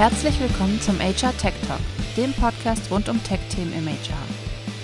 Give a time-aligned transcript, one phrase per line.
[0.00, 1.78] Herzlich willkommen zum HR Tech Talk,
[2.16, 4.16] dem Podcast rund um Tech-Themen im HR.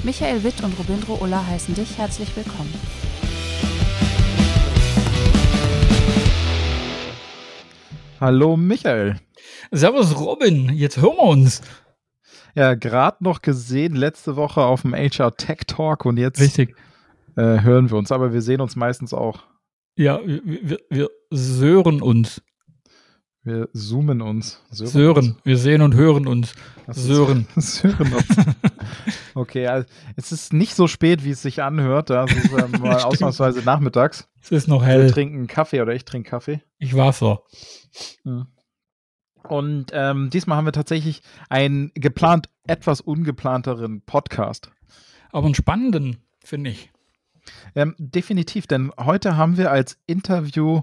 [0.05, 2.75] Michael Witt und Robindro Ulla heißen dich herzlich willkommen.
[8.21, 9.17] Hallo Michael.
[9.71, 11.63] Servus Robin, jetzt hören wir uns.
[12.55, 16.77] Ja, gerade noch gesehen, letzte Woche auf dem HR Tech Talk und jetzt Richtig.
[17.37, 19.45] Äh, hören wir uns, aber wir sehen uns meistens auch.
[19.97, 22.43] Ja, wir, wir, wir sören uns.
[23.47, 24.61] Wir zoomen uns.
[24.73, 24.91] Sören.
[24.91, 25.37] Sören.
[25.45, 26.57] Wir sehen und hören uns.
[26.89, 27.47] Sören.
[27.57, 28.27] Sören uns.
[29.37, 32.11] okay, also es ist nicht so spät, wie es sich anhört.
[32.11, 34.29] Das ist äh, mal ausnahmsweise nachmittags.
[34.43, 35.05] Es ist noch hell.
[35.05, 36.61] Wir trinken Kaffee oder ich trinke Kaffee.
[36.79, 37.43] Ich Wasser.
[38.25, 38.49] Hm.
[39.45, 44.73] Und ähm, diesmal haben wir tatsächlich einen geplant, etwas ungeplanteren Podcast.
[45.31, 46.91] Aber einen spannenden, finde ich.
[47.77, 50.83] Ähm, definitiv, denn heute haben wir als Interview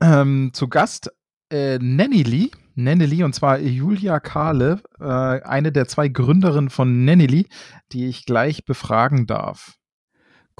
[0.00, 1.10] ähm, zu Gast
[1.50, 2.50] äh, Nanny Lee.
[2.74, 7.46] Nanny Lee, und zwar Julia Kahle, äh, eine der zwei Gründerinnen von Nanny Lee,
[7.92, 9.76] die ich gleich befragen darf.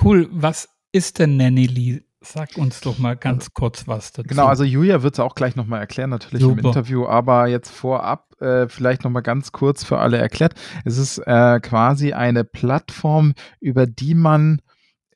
[0.03, 2.03] Cool, was ist denn Nanny Lee?
[2.23, 4.29] Sag uns doch mal ganz also, kurz was dazu.
[4.29, 6.61] Genau, also Julia wird es auch gleich nochmal erklären, natürlich Super.
[6.61, 10.55] im Interview, aber jetzt vorab äh, vielleicht nochmal ganz kurz für alle erklärt.
[10.85, 14.61] Es ist äh, quasi eine Plattform, über die man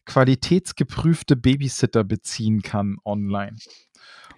[0.07, 3.57] qualitätsgeprüfte Babysitter beziehen kann online.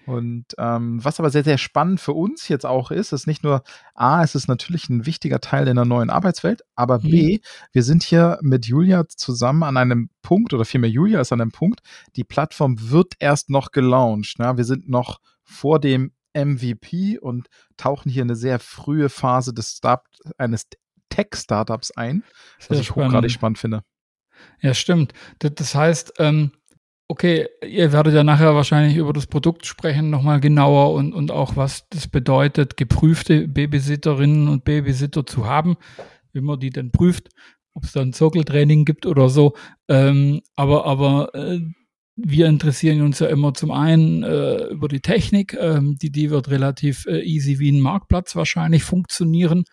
[0.06, 3.62] Und ähm, was aber sehr, sehr spannend für uns jetzt auch ist, ist nicht nur,
[3.94, 7.10] A, es ist natürlich ein wichtiger Teil in der neuen Arbeitswelt, aber mhm.
[7.10, 7.38] B,
[7.72, 11.52] wir sind hier mit Julia zusammen an einem Punkt, oder vielmehr Julia ist an einem
[11.52, 11.80] Punkt,
[12.14, 14.38] die Plattform wird erst noch gelauncht.
[14.38, 14.56] Ne?
[14.56, 20.06] Wir sind noch vor dem MVP und tauchen hier eine sehr frühe Phase des Start
[20.38, 20.66] eines
[21.08, 22.24] Tech-Startups ein,
[22.68, 23.82] was ich hochgradig spannend finde.
[24.60, 25.12] Ja, stimmt.
[25.38, 26.52] Das heißt, ähm,
[27.08, 31.56] okay, ihr werdet ja nachher wahrscheinlich über das Produkt sprechen, nochmal genauer und, und auch,
[31.56, 35.76] was das bedeutet, geprüfte Babysitterinnen und Babysitter zu haben,
[36.32, 37.28] wie man die denn prüft,
[37.74, 39.54] ob es da ein Zirkeltraining gibt oder so.
[39.88, 41.60] Ähm, aber aber äh,
[42.16, 46.48] wir interessieren uns ja immer zum einen äh, über die Technik, ähm, die, die wird
[46.48, 49.64] relativ äh, easy wie ein Marktplatz wahrscheinlich funktionieren.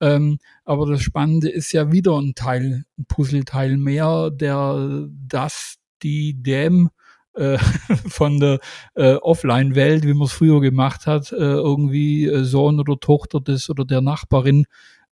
[0.00, 6.34] Ähm, aber das Spannende ist ja wieder ein Teil, ein Puzzleteil mehr, der das, die
[6.42, 6.90] dem
[7.34, 7.58] äh,
[8.08, 8.60] von der
[8.94, 13.70] äh, Offline-Welt, wie man es früher gemacht hat, äh, irgendwie äh, Sohn oder Tochter des
[13.70, 14.66] oder der Nachbarin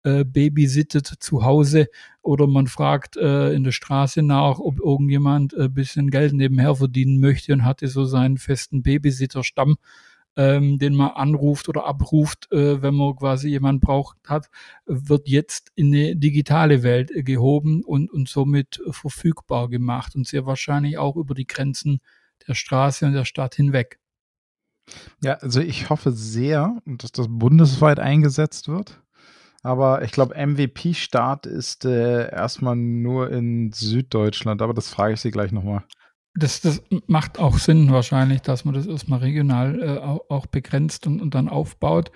[0.04, 1.88] äh, babysittet zu Hause.
[2.22, 7.20] Oder man fragt äh, in der Straße nach, ob irgendjemand ein bisschen Geld nebenher verdienen
[7.20, 9.76] möchte und hatte so seinen festen Babysitterstamm
[10.38, 14.48] ähm, den man anruft oder abruft, äh, wenn man quasi jemanden braucht hat,
[14.86, 20.96] wird jetzt in eine digitale Welt gehoben und, und somit verfügbar gemacht und sehr wahrscheinlich
[20.96, 21.98] auch über die Grenzen
[22.46, 23.98] der Straße und der Stadt hinweg.
[25.22, 29.02] Ja, also ich hoffe sehr, dass das bundesweit eingesetzt wird.
[29.64, 35.32] Aber ich glaube, MVP-Start ist äh, erstmal nur in Süddeutschland, aber das frage ich Sie
[35.32, 35.82] gleich nochmal
[36.34, 41.20] das, das macht auch Sinn wahrscheinlich, dass man das erstmal regional äh, auch, begrenzt und,
[41.20, 42.10] und dann aufbaut.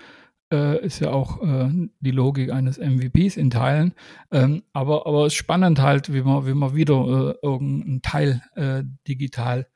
[0.51, 1.69] Äh, ist ja auch äh,
[1.99, 3.93] die Logik eines MVPs in Teilen.
[4.31, 8.41] Ähm, aber, aber es ist spannend halt, wie man, wie man wieder äh, irgendeinen Teil
[8.55, 9.67] äh, digital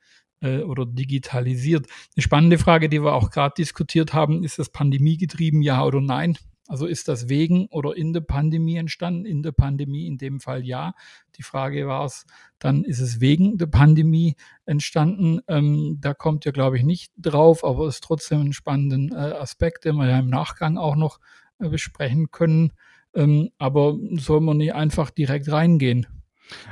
[0.41, 1.87] äh, oder digitalisiert.
[2.15, 6.37] Eine spannende Frage, die wir auch gerade diskutiert haben, ist das pandemiegetrieben, ja oder nein?
[6.67, 9.25] Also ist das wegen oder in der Pandemie entstanden?
[9.25, 10.93] In der Pandemie in dem Fall ja.
[11.37, 12.25] Die Frage war es,
[12.59, 14.35] dann ist es wegen der Pandemie
[14.65, 15.39] entstanden.
[15.47, 19.39] Ähm, da kommt ja, glaube ich, nicht drauf, aber es ist trotzdem ein spannender äh,
[19.39, 21.19] Aspekt, den wir ja im Nachgang auch noch
[21.59, 22.73] äh, besprechen können.
[23.13, 26.07] Ähm, aber soll man nicht einfach direkt reingehen?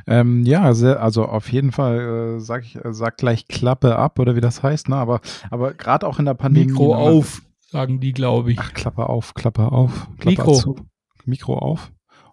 [0.07, 4.19] Ähm, ja, sehr, also auf jeden Fall äh, sag ich äh, sag gleich Klappe ab
[4.19, 4.95] oder wie das heißt, ne?
[4.95, 6.67] Aber aber gerade auch in der Pandemie.
[6.67, 7.41] Mikro ne, auf
[7.75, 8.59] sagen die, glaube ich.
[8.59, 10.53] Ach, Klappe auf, Klappe auf, Klappe Mikro.
[10.53, 10.75] Zu.
[11.25, 11.91] Mikro auf,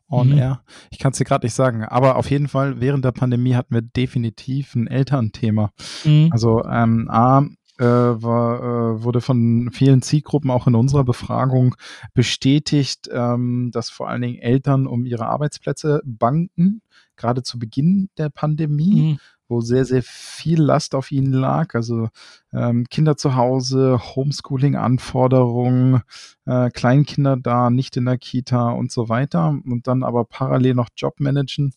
[0.08, 0.38] on mhm.
[0.38, 0.62] air.
[0.92, 3.74] Ich kann es dir gerade nicht sagen, aber auf jeden Fall während der Pandemie hatten
[3.74, 5.72] wir definitiv ein Elternthema.
[6.04, 6.28] Mhm.
[6.30, 7.40] Also ähm, A,
[7.78, 11.74] äh, war, äh, wurde von vielen Zielgruppen auch in unserer Befragung
[12.14, 16.82] bestätigt, ähm, dass vor allen Dingen Eltern um ihre Arbeitsplätze banken,
[17.16, 19.14] gerade zu Beginn der Pandemie.
[19.14, 19.18] Mhm
[19.52, 21.74] wo sehr, sehr viel Last auf ihnen lag.
[21.74, 22.08] Also
[22.52, 26.02] ähm, Kinder zu Hause, Homeschooling-Anforderungen,
[26.46, 29.56] äh, Kleinkinder da, nicht in der Kita und so weiter.
[29.64, 31.74] Und dann aber parallel noch Jobmanagen.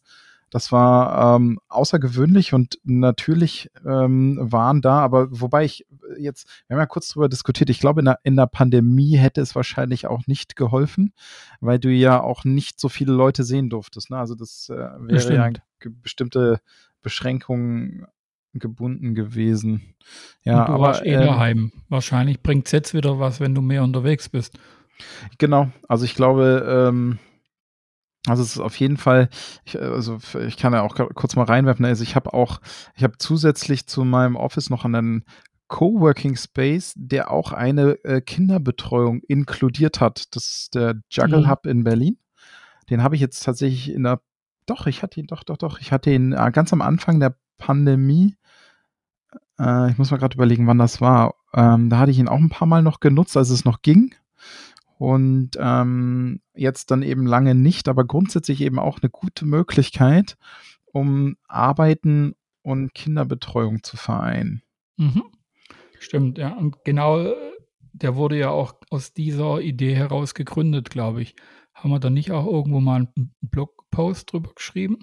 [0.56, 5.86] Das war ähm, außergewöhnlich und natürlich ähm, waren da, aber wobei ich
[6.18, 9.42] jetzt, wir haben ja kurz drüber diskutiert, ich glaube, in der, in der Pandemie hätte
[9.42, 11.14] es wahrscheinlich auch nicht geholfen,
[11.60, 14.12] weil du ja auch nicht so viele Leute sehen durftest.
[14.12, 14.18] Ne?
[14.18, 15.50] Also das äh, wäre ja
[16.02, 16.62] bestimmte
[17.06, 18.08] Beschränkungen
[18.54, 19.96] gebunden gewesen.
[20.44, 21.72] Ja, aber eh ähm, daheim.
[21.88, 24.58] Wahrscheinlich bringt es jetzt wieder was, wenn du mehr unterwegs bist.
[25.38, 27.20] Genau, also ich glaube, ähm,
[28.28, 29.30] also es ist auf jeden Fall,
[29.66, 30.18] ich, also
[30.48, 32.60] ich kann ja auch kurz mal reinwerfen, also ich habe auch,
[32.96, 35.24] ich habe zusätzlich zu meinem Office noch einen
[35.68, 40.36] Coworking Space, der auch eine äh, Kinderbetreuung inkludiert hat.
[40.36, 41.50] Das ist der Juggle mhm.
[41.50, 42.18] Hub in Berlin.
[42.90, 44.22] Den habe ich jetzt tatsächlich in der,
[44.66, 47.36] doch, ich hatte ihn, doch, doch, doch, ich hatte ihn äh, ganz am Anfang der
[47.58, 48.36] Pandemie.
[49.60, 51.36] Äh, ich muss mal gerade überlegen, wann das war.
[51.54, 54.16] Ähm, da hatte ich ihn auch ein paar Mal noch genutzt, als es noch ging.
[54.98, 60.38] Und ähm, jetzt dann eben lange nicht, aber grundsätzlich eben auch eine gute Möglichkeit,
[60.86, 64.64] um Arbeiten und Kinderbetreuung zu vereinen.
[64.98, 65.24] Mhm.
[66.00, 66.54] Stimmt, ja.
[66.54, 67.36] Und genau, äh,
[68.02, 71.36] der wurde ja auch aus dieser Idee heraus gegründet, glaube ich.
[71.74, 75.00] Haben wir da nicht auch irgendwo mal einen Blogpost drüber geschrieben?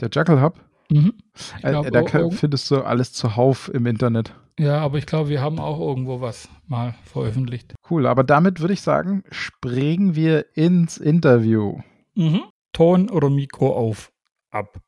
[0.00, 0.60] Der Jackal Hub?
[0.90, 1.14] Mhm.
[1.62, 4.34] Äh, glaub, da kann, findest du alles zuhauf im Internet.
[4.58, 7.74] Ja, aber ich glaube, wir haben auch irgendwo was mal veröffentlicht.
[7.90, 11.78] Cool, aber damit würde ich sagen, springen wir ins Interview.
[12.14, 12.42] Mhm.
[12.72, 14.12] Ton oder Mikro auf.
[14.50, 14.78] Ab.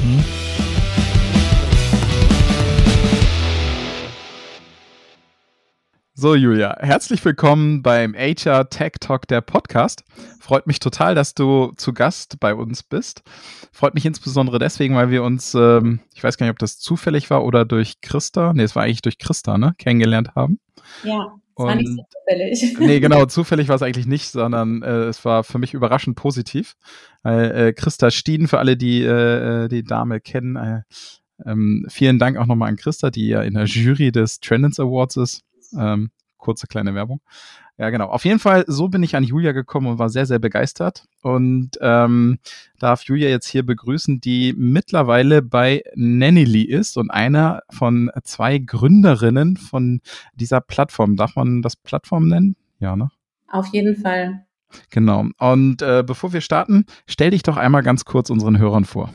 [0.00, 0.41] Mhm.
[6.14, 10.04] So, Julia, herzlich willkommen beim HR Tech Talk der Podcast.
[10.40, 13.22] Freut mich total, dass du zu Gast bei uns bist.
[13.72, 17.30] Freut mich insbesondere deswegen, weil wir uns, ähm, ich weiß gar nicht, ob das zufällig
[17.30, 20.60] war oder durch Christa, nee, es war eigentlich durch Christa, ne, kennengelernt haben.
[21.02, 22.76] Ja, es war nicht so zufällig.
[22.78, 26.76] Nee, genau, zufällig war es eigentlich nicht, sondern äh, es war für mich überraschend positiv.
[27.24, 30.82] Äh, Christa Stieden, für alle, die äh, äh, die Dame kennen, äh,
[31.46, 35.16] ähm, vielen Dank auch nochmal an Christa, die ja in der Jury des Trendens Awards
[35.16, 35.42] ist.
[35.76, 37.20] Ähm, kurze kleine Werbung.
[37.78, 38.08] Ja, genau.
[38.08, 41.06] Auf jeden Fall, so bin ich an Julia gekommen und war sehr, sehr begeistert.
[41.22, 42.38] Und ähm,
[42.78, 49.56] darf Julia jetzt hier begrüßen, die mittlerweile bei Nannyly ist und einer von zwei Gründerinnen
[49.56, 50.00] von
[50.34, 51.16] dieser Plattform.
[51.16, 52.56] Darf man das Plattform nennen?
[52.78, 53.10] Ja, ne?
[53.48, 54.44] Auf jeden Fall.
[54.90, 55.26] Genau.
[55.38, 59.12] Und äh, bevor wir starten, stell dich doch einmal ganz kurz unseren Hörern vor.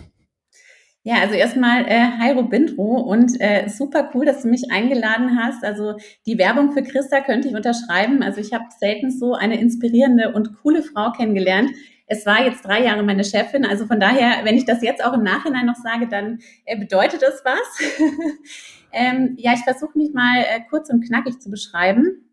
[1.08, 5.64] Ja, also erstmal äh, hi Robindro und äh, super cool, dass du mich eingeladen hast.
[5.64, 5.94] Also
[6.26, 8.22] die Werbung für Christa könnte ich unterschreiben.
[8.22, 11.72] Also ich habe selten so eine inspirierende und coole Frau kennengelernt.
[12.08, 15.14] Es war jetzt drei Jahre meine Chefin, also von daher, wenn ich das jetzt auch
[15.14, 18.02] im Nachhinein noch sage, dann äh, bedeutet das was.
[18.92, 22.30] ähm, ja, ich versuche mich mal äh, kurz und knackig zu beschreiben,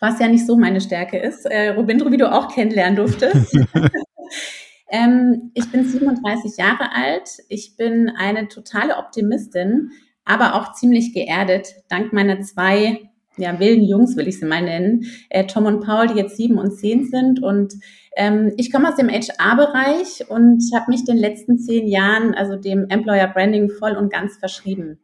[0.00, 1.44] was ja nicht so meine Stärke ist.
[1.44, 3.54] Äh, Robindro, wie du auch kennenlernen durftest.
[4.88, 7.38] Ähm, ich bin 37 Jahre alt.
[7.48, 9.90] Ich bin eine totale Optimistin,
[10.24, 15.06] aber auch ziemlich geerdet, dank meiner zwei ja, wilden Jungs, will ich sie mal nennen,
[15.28, 17.42] äh, Tom und Paul, die jetzt sieben und zehn sind.
[17.42, 17.74] Und
[18.16, 22.88] ähm, ich komme aus dem HR-Bereich und habe mich den letzten zehn Jahren, also dem
[22.88, 24.98] Employer Branding, voll und ganz verschrieben.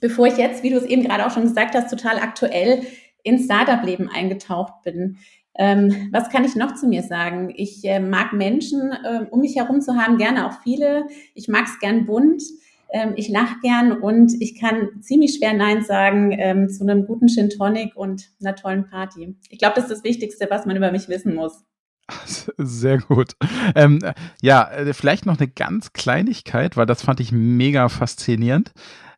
[0.00, 2.82] Bevor ich jetzt, wie du es eben gerade auch schon gesagt hast, total aktuell
[3.22, 5.16] ins Startup-Leben eingetaucht bin.
[5.56, 7.52] Ähm, was kann ich noch zu mir sagen?
[7.54, 11.06] Ich äh, mag Menschen äh, um mich herum zu haben, gerne auch viele.
[11.34, 12.42] Ich mag es gern bunt.
[12.90, 17.28] Ähm, ich lache gern und ich kann ziemlich schwer Nein sagen ähm, zu einem guten
[17.28, 19.36] Gin Tonic und einer tollen Party.
[19.48, 21.64] Ich glaube, das ist das Wichtigste, was man über mich wissen muss.
[22.58, 23.32] Sehr gut.
[23.74, 24.00] Ähm,
[24.42, 28.72] ja, äh, vielleicht noch eine ganz Kleinigkeit, weil das fand ich mega faszinierend.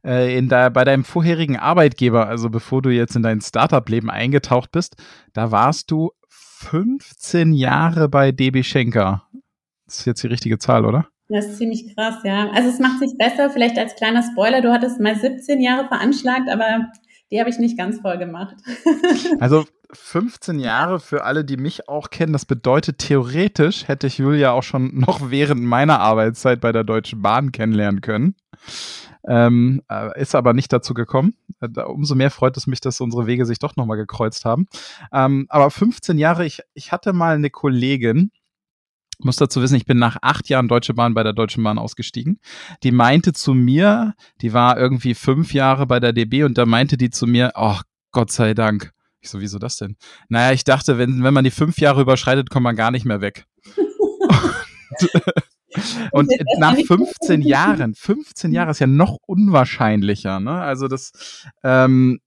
[0.05, 4.71] Äh, in der, bei deinem vorherigen Arbeitgeber, also bevor du jetzt in dein Startup-Leben eingetaucht
[4.71, 4.97] bist,
[5.33, 6.13] da warst du
[6.59, 9.29] 15 Jahre bei DB Schenker.
[9.85, 11.07] Das ist jetzt die richtige Zahl, oder?
[11.29, 12.51] Das ist ziemlich krass, ja.
[12.51, 16.49] Also es macht sich besser, vielleicht als kleiner Spoiler, du hattest mal 17 Jahre veranschlagt,
[16.51, 16.91] aber
[17.31, 18.57] die habe ich nicht ganz voll gemacht.
[19.39, 24.53] also 15 Jahre für alle, die mich auch kennen, das bedeutet theoretisch hätte ich Julia
[24.53, 28.37] auch schon noch während meiner Arbeitszeit bei der Deutschen Bahn kennenlernen können.
[29.29, 31.35] Ähm, äh, ist aber nicht dazu gekommen.
[31.61, 34.69] Äh, umso mehr freut es mich, dass unsere Wege sich doch nochmal gekreuzt haben.
[35.13, 38.31] Ähm, aber 15 Jahre, ich, ich hatte mal eine Kollegin,
[39.19, 42.39] muss dazu wissen, ich bin nach acht Jahren Deutsche Bahn bei der Deutschen Bahn ausgestiegen.
[42.83, 46.97] Die meinte zu mir, die war irgendwie fünf Jahre bei der DB und da meinte
[46.97, 47.79] die zu mir, oh
[48.13, 48.93] Gott sei Dank.
[49.27, 49.97] Ich so, wieso das denn?
[50.29, 53.21] Naja, ich dachte, wenn, wenn man die fünf Jahre überschreitet, kommt man gar nicht mehr
[53.21, 53.45] weg.
[56.13, 60.39] Und nach 15 Jahren, 15 Jahre ist ja noch unwahrscheinlicher.
[60.39, 60.53] Ne?
[60.53, 62.21] Also das, ähm,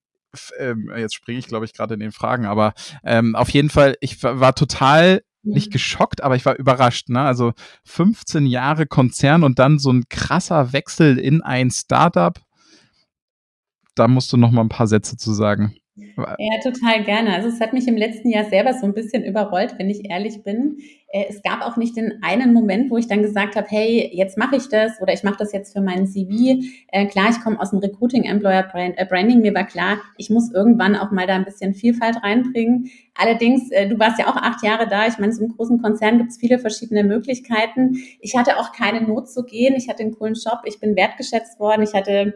[0.58, 3.96] ähm, jetzt springe ich, glaube ich, gerade in den Fragen, aber ähm, auf jeden Fall,
[4.00, 7.08] ich war total nicht geschockt, aber ich war überrascht.
[7.08, 7.22] Ne?
[7.22, 7.54] Also
[7.86, 12.38] 15 Jahre Konzern und dann so ein krasser Wechsel in ein Startup.
[13.94, 15.76] Da musst du noch mal ein paar Sätze zu sagen.
[16.16, 17.34] Ja, total gerne.
[17.34, 20.42] Also es hat mich im letzten Jahr selber so ein bisschen überrollt, wenn ich ehrlich
[20.42, 20.78] bin.
[21.12, 24.38] Äh, es gab auch nicht den einen Moment, wo ich dann gesagt habe, hey, jetzt
[24.38, 26.60] mache ich das oder ich mache das jetzt für meinen CV.
[26.88, 29.40] Äh, klar, ich komme aus dem Recruiting, Employer äh, Branding.
[29.40, 32.90] Mir war klar, ich muss irgendwann auch mal da ein bisschen Vielfalt reinbringen.
[33.14, 35.06] Allerdings, du warst ja auch acht Jahre da.
[35.06, 37.98] Ich meine, so einem großen Konzern gibt es viele verschiedene Möglichkeiten.
[38.20, 39.74] Ich hatte auch keine Not zu gehen.
[39.74, 40.60] Ich hatte einen coolen Job.
[40.64, 41.82] Ich bin wertgeschätzt worden.
[41.82, 42.34] Ich hatte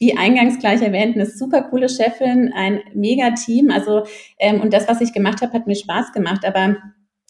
[0.00, 3.70] wie eingangs gleich erwähnt, eine super coole Chefin, ein mega Team.
[3.70, 4.04] Also
[4.38, 6.44] ähm, und das, was ich gemacht habe, hat mir Spaß gemacht.
[6.44, 6.76] Aber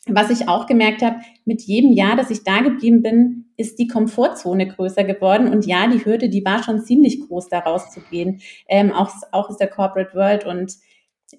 [0.07, 3.89] was ich auch gemerkt habe, mit jedem Jahr, dass ich da geblieben bin, ist die
[3.89, 5.49] Komfortzone größer geworden.
[5.49, 9.59] Und ja, die Hürde, die war schon ziemlich groß, da rauszugehen, ähm, auch, auch aus
[9.59, 10.47] der Corporate World.
[10.47, 10.77] Und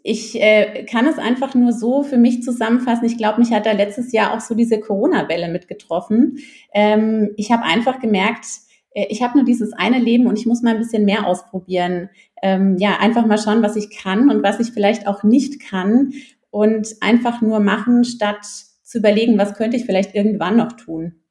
[0.04, 3.06] ich äh, kann es einfach nur so für mich zusammenfassen.
[3.06, 6.40] Ich glaube, mich hat da letztes Jahr auch so diese Corona-Welle mitgetroffen.
[6.74, 8.46] Ähm, ich habe einfach gemerkt,
[8.94, 12.10] ich habe nur dieses eine Leben und ich muss mal ein bisschen mehr ausprobieren.
[12.42, 16.12] Ähm, ja, einfach mal schauen, was ich kann und was ich vielleicht auch nicht kann
[16.50, 18.46] und einfach nur machen, statt
[18.84, 21.22] zu überlegen, was könnte ich vielleicht irgendwann noch tun.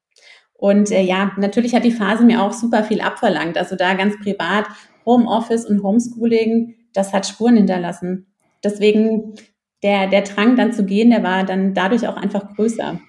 [0.53, 3.57] Und äh, ja, natürlich hat die Phase mir auch super viel abverlangt.
[3.57, 4.65] Also da ganz privat,
[5.05, 8.27] Homeoffice und Homeschooling, das hat Spuren hinterlassen.
[8.63, 9.35] Deswegen
[9.83, 12.99] der, der Drang dann zu gehen, der war dann dadurch auch einfach größer.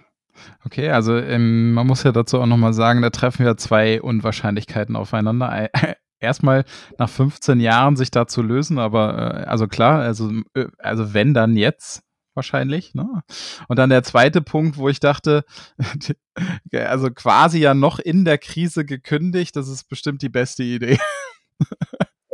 [0.65, 4.97] Okay, also ähm, man muss ja dazu auch nochmal sagen, da treffen wir zwei Unwahrscheinlichkeiten
[4.97, 5.71] aufeinander.
[6.21, 6.65] Erstmal
[6.99, 11.35] nach 15 Jahren sich da zu lösen, aber äh, also klar, also, äh, also wenn
[11.35, 12.03] dann jetzt
[12.35, 12.95] wahrscheinlich.
[12.95, 13.23] Ne?
[13.69, 15.45] Und dann der zweite Punkt, wo ich dachte,
[16.73, 20.99] also quasi ja noch in der Krise gekündigt, das ist bestimmt die beste Idee.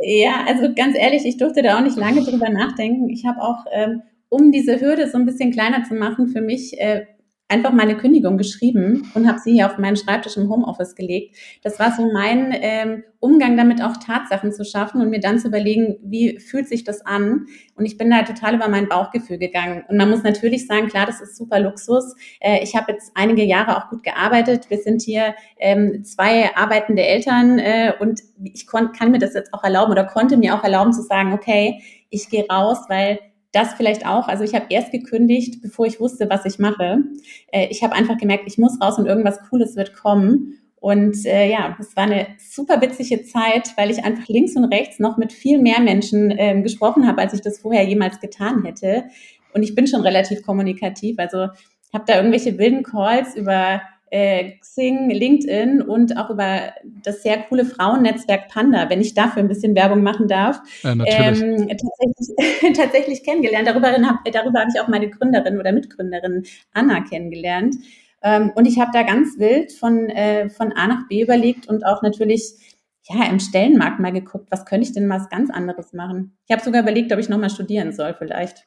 [0.01, 3.09] Ja, also ganz ehrlich, ich durfte da auch nicht lange drüber nachdenken.
[3.09, 6.79] Ich habe auch, ähm, um diese Hürde so ein bisschen kleiner zu machen, für mich
[6.79, 7.05] äh,
[7.49, 11.35] einfach meine Kündigung geschrieben und habe sie hier auf meinen Schreibtisch im Homeoffice gelegt.
[11.63, 15.47] Das war so mein ähm, Umgang damit, auch Tatsachen zu schaffen und mir dann zu
[15.47, 17.47] überlegen, wie fühlt sich das an?
[17.75, 19.83] Und ich bin da total über mein Bauchgefühl gegangen.
[19.89, 22.15] Und man muss natürlich sagen, klar, das ist super Luxus.
[22.39, 24.69] Äh, ich habe jetzt einige Jahre auch gut gearbeitet.
[24.69, 29.63] Wir sind hier ähm, zwei arbeitende Eltern äh, und ich kann mir das jetzt auch
[29.63, 33.19] erlauben oder konnte mir auch erlauben zu sagen, okay, ich gehe raus, weil
[33.51, 34.27] das vielleicht auch.
[34.27, 37.03] Also ich habe erst gekündigt, bevor ich wusste, was ich mache.
[37.51, 40.59] Äh, ich habe einfach gemerkt, ich muss raus und irgendwas Cooles wird kommen.
[40.75, 44.99] Und äh, ja, es war eine super witzige Zeit, weil ich einfach links und rechts
[44.99, 49.05] noch mit viel mehr Menschen äh, gesprochen habe, als ich das vorher jemals getan hätte.
[49.53, 51.17] Und ich bin schon relativ kommunikativ.
[51.19, 51.47] Also
[51.91, 56.73] habe da irgendwelche wilden Calls über äh, Xing, LinkedIn und auch über
[57.03, 61.67] das sehr coole Frauennetzwerk Panda, wenn ich dafür ein bisschen Werbung machen darf, ja, ähm,
[61.67, 63.67] tatsächlich, tatsächlich kennengelernt.
[63.67, 67.75] Darüber, darüber habe ich auch meine Gründerin oder Mitgründerin Anna kennengelernt.
[68.21, 71.85] Ähm, und ich habe da ganz wild von, äh, von A nach B überlegt und
[71.85, 72.77] auch natürlich
[73.09, 76.37] ja, im Stellenmarkt mal geguckt, was könnte ich denn mal was ganz anderes machen.
[76.45, 78.65] Ich habe sogar überlegt, ob ich nochmal studieren soll vielleicht.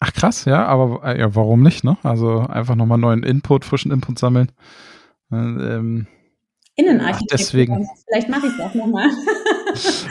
[0.00, 1.96] Ach krass, ja, aber äh, ja, warum nicht, ne?
[2.02, 4.52] Also einfach nochmal neuen Input, frischen Input sammeln.
[5.32, 6.06] Äh, ähm,
[6.76, 7.36] Innenarchitektur.
[7.36, 7.88] Deswegen.
[8.08, 9.10] Vielleicht mache ich das nochmal.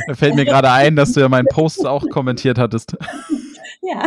[0.07, 2.97] Da fällt mir gerade ein, dass du ja meinen Post auch kommentiert hattest.
[3.89, 4.03] Ja.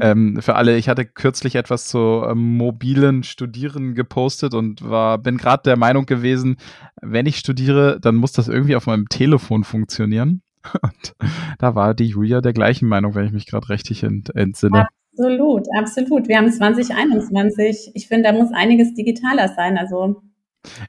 [0.00, 5.36] ähm, für alle, ich hatte kürzlich etwas zu ähm, mobilen Studieren gepostet und war, bin
[5.36, 6.56] gerade der Meinung gewesen,
[7.00, 10.42] wenn ich studiere, dann muss das irgendwie auf meinem Telefon funktionieren.
[10.82, 11.14] Und
[11.58, 14.86] da war die Julia der gleichen Meinung, wenn ich mich gerade richtig ent entsinne.
[15.12, 16.28] Absolut, absolut.
[16.28, 17.92] Wir haben 2021.
[17.94, 19.78] Ich finde, da muss einiges digitaler sein.
[19.78, 20.22] Also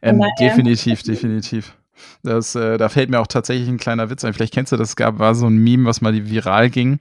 [0.02, 1.78] ähm, definitiv, definitiv.
[2.24, 4.34] Das, äh, da fällt mir auch tatsächlich ein kleiner Witz ein.
[4.34, 7.00] Vielleicht kennst du das, gab, war so ein Meme, was mal viral ging,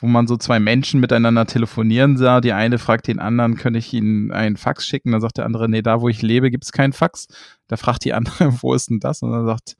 [0.00, 2.40] wo man so zwei Menschen miteinander telefonieren sah.
[2.40, 5.12] Die eine fragt den anderen, könnte ich ihnen einen Fax schicken?
[5.12, 7.28] Dann sagt der andere, nee, da wo ich lebe, gibt es keinen Fax.
[7.66, 9.22] Da fragt die andere, wo ist denn das?
[9.22, 9.76] Und dann sagt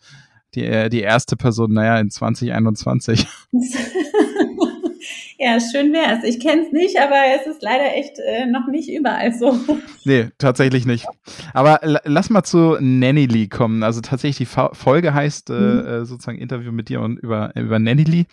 [0.55, 3.26] die, äh, die erste Person, naja, in 2021.
[5.38, 6.25] ja, schön wär's.
[6.25, 9.59] Ich kenne es nicht, aber es ist leider echt äh, noch nicht überall so.
[10.05, 11.07] Nee, tatsächlich nicht.
[11.52, 13.83] Aber lass mal zu Nanny Lee kommen.
[13.83, 15.87] Also tatsächlich die Folge heißt äh, mhm.
[15.87, 18.25] Äh, sozusagen Interview mit dir und über, über Nanny Lee.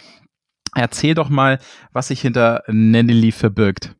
[0.74, 1.60] Erzähl doch mal,
[1.92, 3.94] was sich hinter Nanny Lee verbirgt.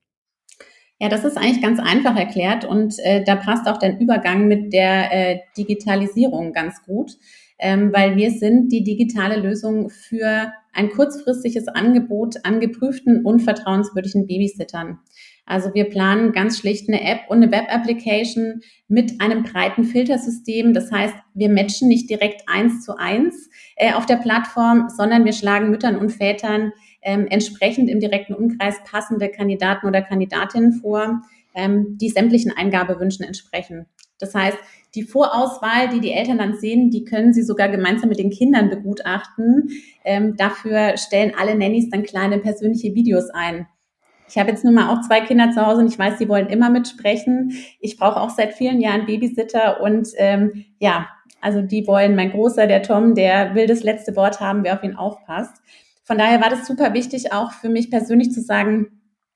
[1.00, 4.72] Ja, das ist eigentlich ganz einfach erklärt und äh, da passt auch der Übergang mit
[4.72, 7.18] der äh, Digitalisierung ganz gut
[7.58, 14.28] ähm, weil wir sind die digitale Lösung für ein kurzfristiges Angebot an geprüften und vertrauenswürdigen
[14.28, 15.00] Babysittern.
[15.46, 20.74] Also wir planen ganz schlicht eine App und eine Web-Application mit einem breiten Filtersystem.
[20.74, 25.34] Das heißt, wir matchen nicht direkt eins zu eins äh, auf der Plattform, sondern wir
[25.34, 31.22] schlagen Müttern und Vätern ähm, entsprechend im direkten Umkreis passende Kandidaten oder Kandidatinnen vor,
[31.54, 33.86] ähm, die sämtlichen Eingabewünschen entsprechen.
[34.20, 34.58] Das heißt,
[34.96, 38.70] die Vorauswahl, die die Eltern dann sehen, die können sie sogar gemeinsam mit den Kindern
[38.70, 39.70] begutachten.
[40.04, 43.68] Ähm, dafür stellen alle Nannies dann kleine persönliche Videos ein.
[44.28, 46.48] Ich habe jetzt nun mal auch zwei Kinder zu Hause und ich weiß, sie wollen
[46.48, 47.54] immer mitsprechen.
[47.80, 51.08] Ich brauche auch seit vielen Jahren Babysitter und ähm, ja,
[51.42, 54.84] also die wollen, mein Großer, der Tom, der will das letzte Wort haben, wer auf
[54.84, 55.62] ihn aufpasst.
[56.04, 58.88] Von daher war das super wichtig, auch für mich persönlich zu sagen,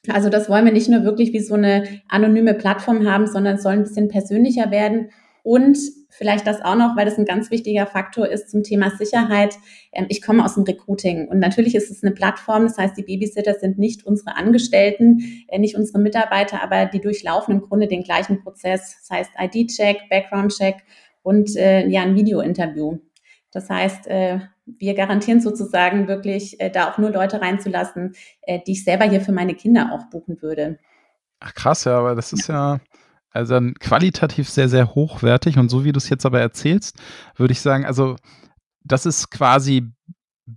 [0.07, 3.63] also das wollen wir nicht nur wirklich wie so eine anonyme Plattform haben, sondern es
[3.63, 5.09] soll ein bisschen persönlicher werden.
[5.49, 5.79] Und
[6.11, 9.57] vielleicht das auch noch, weil das ein ganz wichtiger Faktor ist zum Thema Sicherheit.
[9.91, 12.67] Ähm, ich komme aus dem Recruiting und natürlich ist es eine Plattform.
[12.67, 17.55] Das heißt, die Babysitter sind nicht unsere Angestellten, äh, nicht unsere Mitarbeiter, aber die durchlaufen
[17.55, 18.95] im Grunde den gleichen Prozess.
[18.99, 20.83] Das heißt ID-Check, Background-Check
[21.23, 22.99] und äh, ja, ein Video-Interview.
[23.51, 28.13] Das heißt, äh, wir garantieren sozusagen wirklich, da auch nur Leute reinzulassen,
[28.47, 30.77] die ich selber hier für meine Kinder auch buchen würde.
[31.39, 32.79] Ach krass, ja, aber das ist ja, ja
[33.31, 35.57] also dann qualitativ sehr, sehr hochwertig.
[35.57, 36.97] Und so wie du es jetzt aber erzählst,
[37.35, 38.15] würde ich sagen, also
[38.83, 39.91] das ist quasi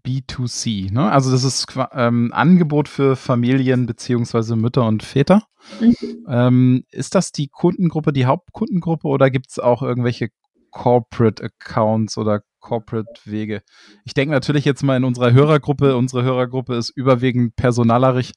[0.07, 1.11] B2C, ne?
[1.11, 5.43] Also das ist ähm, Angebot für Familien beziehungsweise Mütter und Väter.
[5.81, 6.27] Mhm.
[6.29, 10.29] Ähm, ist das die Kundengruppe, die Hauptkundengruppe oder gibt es auch irgendwelche
[10.71, 13.63] Corporate Accounts oder Corporate Wege?
[14.05, 15.97] Ich denke natürlich jetzt mal in unserer Hörergruppe.
[15.97, 18.33] Unsere Hörergruppe ist überwiegend personalerig.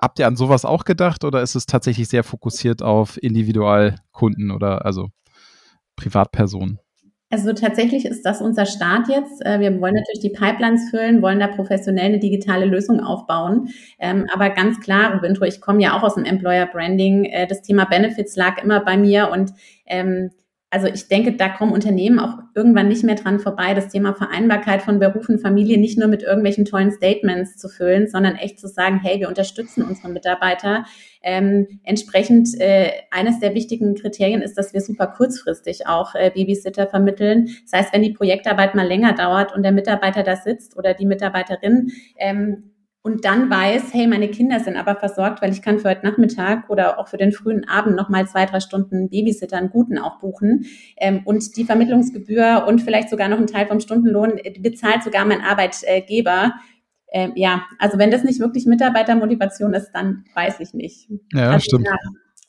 [0.00, 4.84] Habt ihr an sowas auch gedacht oder ist es tatsächlich sehr fokussiert auf Individualkunden oder
[4.84, 5.08] also
[5.96, 6.80] Privatpersonen?
[7.30, 9.44] Also tatsächlich ist das unser Start jetzt.
[9.44, 13.70] Äh, wir wollen natürlich die Pipelines füllen, wollen da professionell eine digitale Lösung aufbauen.
[13.98, 17.24] Ähm, aber ganz klar, Robintro, ich komme ja auch aus dem Employer Branding.
[17.24, 19.52] Äh, das Thema Benefits lag immer bei mir und
[19.86, 20.30] ähm,
[20.74, 24.82] also ich denke, da kommen Unternehmen auch irgendwann nicht mehr dran vorbei, das Thema Vereinbarkeit
[24.82, 28.66] von Beruf und Familie nicht nur mit irgendwelchen tollen Statements zu füllen, sondern echt zu
[28.66, 30.84] sagen, hey, wir unterstützen unsere Mitarbeiter.
[31.22, 36.88] Ähm, entsprechend äh, eines der wichtigen Kriterien ist, dass wir super kurzfristig auch äh, Babysitter
[36.88, 37.50] vermitteln.
[37.62, 41.06] Das heißt, wenn die Projektarbeit mal länger dauert und der Mitarbeiter da sitzt oder die
[41.06, 42.73] Mitarbeiterin, ähm,
[43.06, 46.70] und dann weiß, hey, meine Kinder sind aber versorgt, weil ich kann für heute Nachmittag
[46.70, 50.64] oder auch für den frühen Abend nochmal zwei, drei Stunden Babysitter einen guten auch buchen.
[50.96, 55.26] Ähm, und die Vermittlungsgebühr und vielleicht sogar noch ein Teil vom Stundenlohn äh, bezahlt sogar
[55.26, 56.54] mein Arbeitgeber.
[57.12, 61.10] Ähm, ja, also wenn das nicht wirklich Mitarbeitermotivation ist, dann weiß ich nicht.
[61.34, 61.86] Ja, also, stimmt.
[61.86, 61.96] Ja,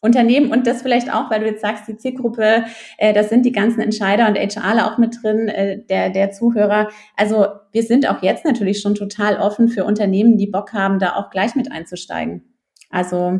[0.05, 2.65] Unternehmen und das vielleicht auch, weil du jetzt sagst, die Zielgruppe,
[2.97, 6.89] äh, das sind die ganzen Entscheider und HRler auch mit drin, äh, der, der Zuhörer.
[7.17, 11.15] Also wir sind auch jetzt natürlich schon total offen für Unternehmen, die Bock haben, da
[11.15, 12.55] auch gleich mit einzusteigen.
[12.89, 13.39] Also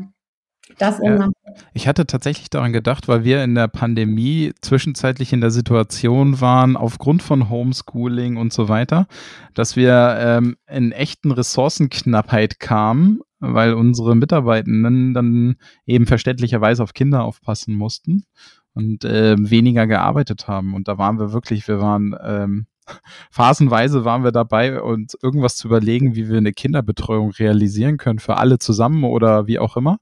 [0.80, 1.30] das ja,
[1.74, 6.76] ich hatte tatsächlich daran gedacht, weil wir in der Pandemie zwischenzeitlich in der Situation waren,
[6.76, 9.08] aufgrund von Homeschooling und so weiter,
[9.54, 13.22] dass wir ähm, in echten Ressourcenknappheit kamen
[13.54, 15.56] weil unsere Mitarbeitenden dann
[15.86, 18.26] eben verständlicherweise auf Kinder aufpassen mussten
[18.74, 20.74] und äh, weniger gearbeitet haben.
[20.74, 22.68] Und da waren wir wirklich, wir waren ähm,
[23.32, 28.38] phasenweise waren wir dabei, uns irgendwas zu überlegen, wie wir eine Kinderbetreuung realisieren können für
[28.38, 29.98] alle zusammen oder wie auch immer,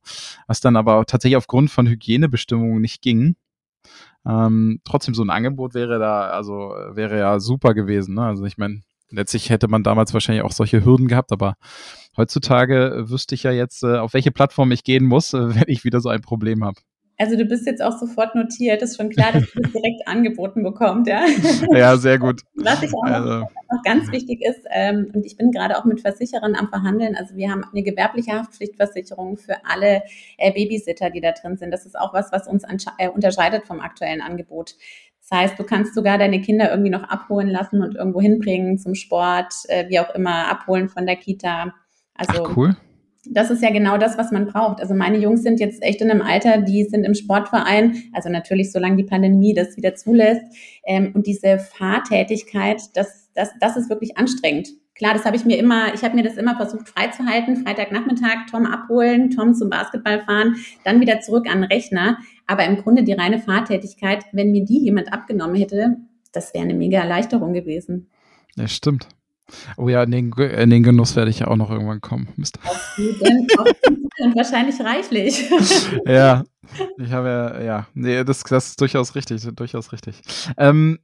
[0.48, 3.36] was dann aber tatsächlich aufgrund von Hygienebestimmungen nicht ging.
[4.26, 8.16] Ähm, trotzdem so ein Angebot wäre da, also wäre ja super gewesen.
[8.16, 8.24] Ne?
[8.24, 11.56] Also ich meine, letztlich hätte man damals wahrscheinlich auch solche Hürden gehabt, aber
[12.18, 15.84] heutzutage wüsste ich ja jetzt, äh, auf welche Plattform ich gehen muss, äh, wenn ich
[15.84, 16.80] wieder so ein Problem habe.
[17.18, 20.64] Also du bist jetzt auch sofort notiert, ist schon klar, dass du das direkt angeboten
[20.64, 21.26] bekommst, ja?
[21.72, 22.42] Ja, sehr gut.
[22.56, 23.30] Was ich auch also.
[23.30, 27.16] noch, noch, ganz wichtig ist, ähm, und ich bin gerade auch mit Versicherern am Verhandeln,
[27.16, 30.02] also wir haben eine gewerbliche Haftpflichtversicherung für alle
[30.38, 31.72] äh, Babysitter, die da drin sind.
[31.72, 32.64] Das ist auch was, was uns
[32.98, 34.76] äh, unterscheidet vom aktuellen Angebot.
[35.22, 38.96] Das heißt, du kannst sogar deine Kinder irgendwie noch abholen lassen und irgendwo hinbringen zum
[38.96, 41.74] Sport, äh, wie auch immer, abholen von der Kita.
[42.16, 42.76] Also Ach, cool.
[43.26, 44.82] Das ist ja genau das, was man braucht.
[44.82, 48.72] Also meine Jungs sind jetzt echt in einem Alter, die sind im Sportverein, also natürlich
[48.72, 50.44] solange die Pandemie das wieder zulässt.
[50.86, 54.70] Ähm, und diese Fahrtätigkeit, das, das, das ist wirklich anstrengend.
[54.96, 57.64] Klar, das habe ich mir immer, ich habe mir das immer versucht freizuhalten.
[57.64, 62.18] Freitagnachmittag Tom abholen, Tom zum Basketball fahren, dann wieder zurück an den Rechner.
[62.46, 65.98] Aber im Grunde die reine Fahrtätigkeit, wenn mir die jemand abgenommen hätte,
[66.32, 68.10] das wäre eine mega Erleichterung gewesen.
[68.56, 69.08] Ja, stimmt.
[69.78, 72.30] Oh ja, in den, in den Genuss werde ich ja auch noch irgendwann kommen.
[72.38, 72.60] Mist.
[72.64, 73.48] Auf jeden,
[74.20, 75.50] und wahrscheinlich reichlich.
[76.06, 76.44] ja,
[76.98, 80.22] ich habe ja, ja, nee, das, das ist durchaus richtig, durchaus richtig.
[80.58, 81.00] Ähm,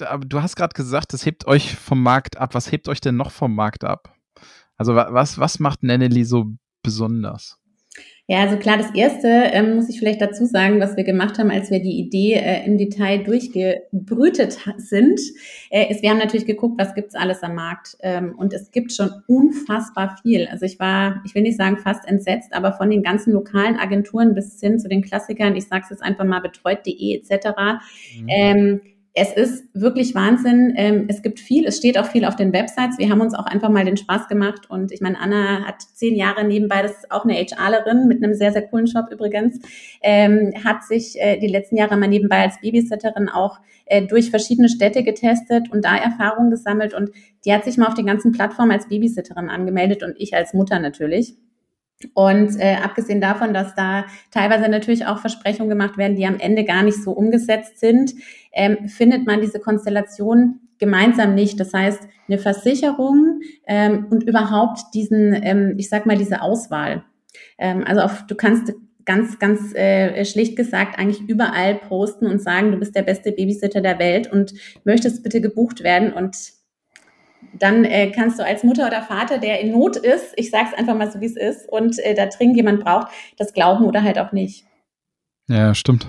[0.00, 2.54] aber du hast gerade gesagt, das hebt euch vom Markt ab.
[2.54, 4.14] Was hebt euch denn noch vom Markt ab?
[4.76, 6.46] Also was, was macht Nenneli so
[6.82, 7.58] besonders?
[8.32, 11.50] Ja, also klar, das erste ähm, muss ich vielleicht dazu sagen, was wir gemacht haben,
[11.50, 15.20] als wir die Idee äh, im Detail durchgebrütet sind,
[15.68, 17.98] äh, ist, wir haben natürlich geguckt, was gibt's alles am Markt.
[18.00, 20.48] Ähm, und es gibt schon unfassbar viel.
[20.50, 24.34] Also ich war, ich will nicht sagen fast entsetzt, aber von den ganzen lokalen Agenturen
[24.34, 27.48] bis hin zu den Klassikern, ich sage es jetzt einfach mal betreut.de etc.
[28.18, 28.28] Mhm.
[28.28, 28.80] Ähm,
[29.14, 30.72] es ist wirklich Wahnsinn.
[30.76, 32.98] Ähm, es gibt viel, es steht auch viel auf den Websites.
[32.98, 36.16] Wir haben uns auch einfach mal den Spaß gemacht und ich meine, Anna hat zehn
[36.16, 39.60] Jahre nebenbei, das ist auch eine HRlerin mit einem sehr, sehr coolen Shop übrigens,
[40.02, 44.70] ähm, hat sich äh, die letzten Jahre mal nebenbei als Babysitterin auch äh, durch verschiedene
[44.70, 47.10] Städte getestet und da Erfahrungen gesammelt und
[47.44, 50.78] die hat sich mal auf den ganzen Plattformen als Babysitterin angemeldet und ich als Mutter
[50.78, 51.36] natürlich.
[52.14, 56.64] Und äh, abgesehen davon, dass da teilweise natürlich auch Versprechungen gemacht werden, die am Ende
[56.64, 58.14] gar nicht so umgesetzt sind,
[58.52, 61.60] ähm, findet man diese Konstellation gemeinsam nicht.
[61.60, 67.04] Das heißt, eine Versicherung ähm, und überhaupt diesen, ähm, ich sag mal, diese Auswahl.
[67.58, 68.72] Ähm, also auf, du kannst
[69.04, 73.80] ganz, ganz äh, schlicht gesagt eigentlich überall posten und sagen, du bist der beste Babysitter
[73.80, 76.36] der Welt und möchtest bitte gebucht werden und
[77.58, 80.78] dann äh, kannst du als Mutter oder Vater, der in Not ist, ich sage es
[80.78, 84.02] einfach mal so, wie es ist, und äh, da dringend jemand braucht, das glauben oder
[84.02, 84.64] halt auch nicht.
[85.48, 86.06] Ja, stimmt.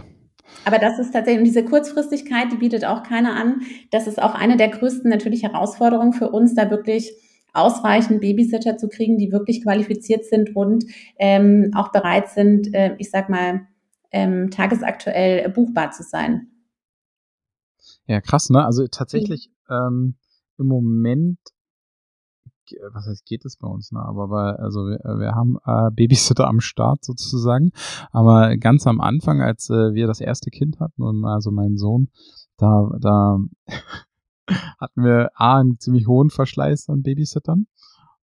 [0.66, 3.62] Aber das ist tatsächlich, diese Kurzfristigkeit, die bietet auch keiner an.
[3.92, 7.12] Das ist auch eine der größten natürlich Herausforderungen für uns, da wirklich
[7.54, 10.86] ausreichend Babysitter zu kriegen, die wirklich qualifiziert sind und
[11.20, 13.68] ähm, auch bereit sind, äh, ich sag mal,
[14.12, 16.48] ähm, tagesaktuell buchbar zu sein.
[18.08, 18.66] Ja, krass, ne?
[18.66, 19.76] Also tatsächlich, mhm.
[19.76, 20.16] ähm,
[20.64, 21.38] im Moment,
[22.94, 24.00] was heißt, geht es bei uns, ne?
[24.00, 27.72] Aber bei, also wir, wir haben äh, Babysitter am Start sozusagen.
[28.12, 32.10] Aber ganz am Anfang, als äh, wir das erste Kind hatten, und also mein Sohn,
[32.58, 33.40] da, da
[34.80, 37.68] hatten wir A, einen ziemlich hohen Verschleiß an Babysittern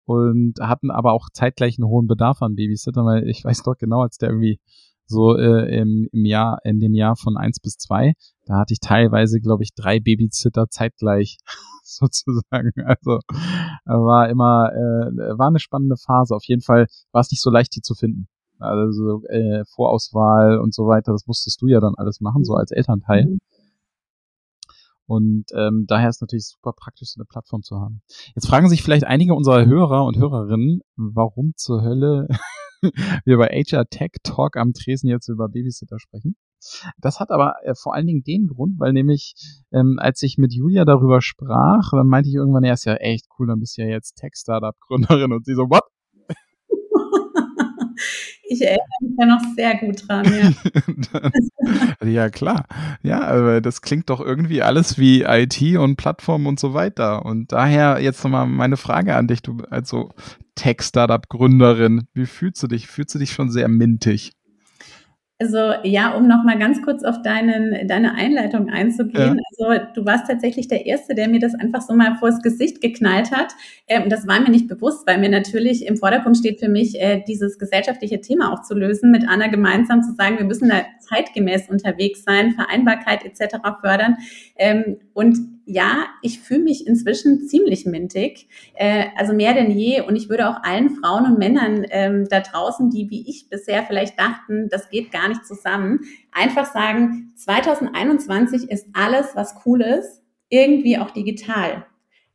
[0.05, 4.01] und hatten aber auch zeitgleich einen hohen Bedarf an Babysittern, weil ich weiß doch genau,
[4.03, 4.61] als der irgendwie
[5.07, 8.15] so äh, im, im Jahr, in dem Jahr von eins bis zwei,
[8.45, 11.39] da hatte ich teilweise, glaube ich, drei Babysitter zeitgleich
[11.85, 12.73] sozusagen.
[12.85, 13.21] Also
[13.85, 16.35] war immer, äh, war eine spannende Phase.
[16.35, 18.29] Auf jeden Fall war es nicht so leicht, die zu finden.
[18.59, 22.71] Also äh, Vorauswahl und so weiter, das musstest du ja dann alles machen, so als
[22.71, 23.25] Elternteil.
[23.27, 23.39] Mhm.
[25.07, 28.03] Und ähm, daher ist natürlich super praktisch, so eine Plattform zu haben.
[28.35, 32.29] Jetzt fragen sich vielleicht einige unserer Hörer und Hörerinnen, warum zur Hölle
[33.25, 36.37] wir bei HR Tech Talk am Tresen jetzt über Babysitter sprechen.
[36.99, 39.35] Das hat aber äh, vor allen Dingen den Grund, weil nämlich,
[39.73, 43.27] ähm, als ich mit Julia darüber sprach, dann meinte ich irgendwann, ja, ist ja echt
[43.39, 45.85] cool, dann bist du ja jetzt Tech-Startup-Gründerin und sie so, what?
[48.53, 50.27] Ich erinnere mich ja noch sehr gut dran,
[52.01, 52.07] ja.
[52.07, 52.67] ja, klar.
[53.03, 57.25] Ja, aber das klingt doch irgendwie alles wie IT und Plattform und so weiter.
[57.25, 60.11] Und daher jetzt nochmal meine Frage an dich, du also
[60.57, 62.89] Tech-Startup-Gründerin, wie fühlst du dich?
[62.89, 64.33] Fühlst du dich schon sehr mintig?
[65.43, 69.41] Also ja, um noch mal ganz kurz auf deinen, deine Einleitung einzugehen.
[69.59, 69.71] Ja.
[69.75, 73.33] Also du warst tatsächlich der Erste, der mir das einfach so mal vors Gesicht geknallt
[73.33, 73.53] hat.
[73.89, 77.25] Ähm, das war mir nicht bewusst, weil mir natürlich im Vordergrund steht für mich, äh,
[77.27, 81.69] dieses gesellschaftliche Thema auch zu lösen, mit Anna gemeinsam zu sagen, wir müssen da zeitgemäß
[81.69, 83.57] unterwegs sein, Vereinbarkeit etc.
[83.83, 84.19] fördern.
[84.57, 90.01] Ähm, und ja, ich fühle mich inzwischen ziemlich mintig, äh, also mehr denn je.
[90.01, 93.83] Und ich würde auch allen Frauen und Männern ähm, da draußen, die wie ich bisher
[93.83, 96.01] vielleicht dachten, das geht gar nicht zusammen,
[96.33, 101.87] einfach sagen, 2021 ist alles, was cool ist, irgendwie auch digital.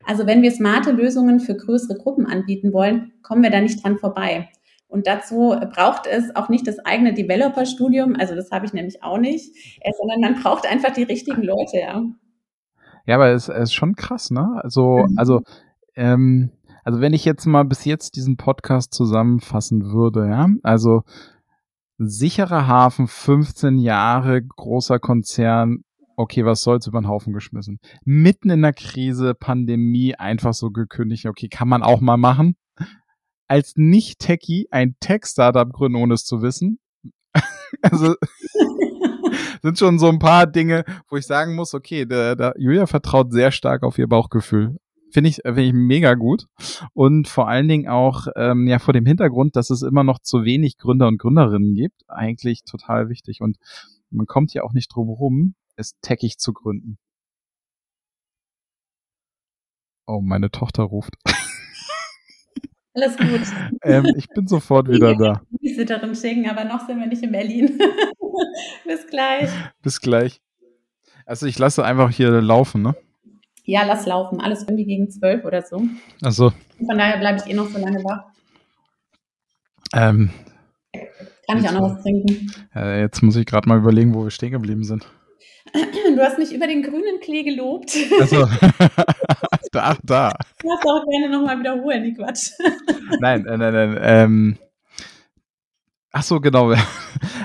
[0.06, 3.98] Also wenn wir smarte Lösungen für größere Gruppen anbieten wollen, kommen wir da nicht dran
[3.98, 4.50] vorbei.
[4.88, 9.18] Und dazu braucht es auch nicht das eigene Developer-Studium, also das habe ich nämlich auch
[9.18, 12.06] nicht, äh, sondern man braucht einfach die richtigen Leute, ja.
[13.08, 14.60] Ja, aber es, es ist schon krass, ne?
[14.62, 15.18] Also, mhm.
[15.18, 15.42] also,
[15.96, 16.52] ähm,
[16.84, 21.04] also wenn ich jetzt mal bis jetzt diesen Podcast zusammenfassen würde, ja, also
[21.98, 25.84] sicherer Hafen, 15 Jahre, großer Konzern,
[26.18, 27.80] okay, was soll's über den Haufen geschmissen.
[28.04, 32.58] Mitten in der Krise, Pandemie, einfach so gekündigt, okay, kann man auch mal machen.
[33.48, 36.80] Als Nicht-Techie ein Tech-Startup gründen, ohne es zu wissen.
[37.82, 38.16] also
[39.62, 43.32] sind schon so ein paar Dinge, wo ich sagen muss, okay, der, der Julia vertraut
[43.32, 44.78] sehr stark auf ihr Bauchgefühl.
[45.12, 46.48] Finde ich, finde ich mega gut.
[46.94, 50.44] Und vor allen Dingen auch, ähm, ja, vor dem Hintergrund, dass es immer noch zu
[50.44, 53.42] wenig Gründer und Gründerinnen gibt, eigentlich total wichtig.
[53.42, 53.58] Und
[54.10, 56.98] man kommt ja auch nicht drum rum, es techig zu gründen.
[60.06, 61.16] Oh, meine Tochter ruft.
[62.98, 63.42] Alles gut.
[63.84, 65.42] ähm, ich bin sofort wieder da.
[65.52, 67.78] Babysitterin schicken, aber noch sind wir nicht in Berlin.
[68.86, 69.50] Bis gleich.
[69.84, 70.42] Bis gleich.
[71.26, 72.96] Also ich lasse einfach hier laufen, ne?
[73.66, 74.42] Ja, lass laufen.
[74.42, 75.84] Alles irgendwie gegen zwölf oder so.
[76.24, 76.52] Ach so.
[76.84, 78.24] Von daher bleibe ich eh noch so lange wach.
[79.94, 80.32] Ähm,
[81.48, 82.52] Kann ich auch noch was trinken?
[82.76, 85.06] Äh, jetzt muss ich gerade mal überlegen, wo wir stehen geblieben sind.
[86.16, 87.96] Du hast mich über den grünen Klee gelobt.
[88.20, 88.48] Also,
[89.72, 90.34] da, da.
[90.62, 92.52] Du darfst auch gerne nochmal wiederholen, die Quatsch.
[93.20, 94.00] Nein, nein, nein, nein.
[94.02, 94.58] Ähm,
[96.12, 96.74] ach so, genau.